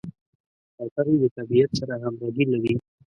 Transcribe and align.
کوترې 0.75 1.15
د 1.21 1.25
طبیعت 1.37 1.71
سره 1.79 1.93
همغږي 2.03 2.45
لري. 2.53 2.75